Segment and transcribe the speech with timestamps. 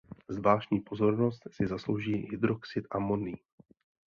[0.29, 3.35] Zvláštní pozornost si zaslouží hydroxid amonný.